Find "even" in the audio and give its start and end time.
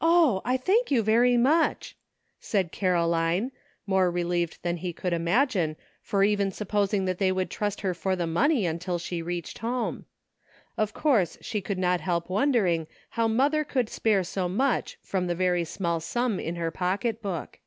6.24-6.50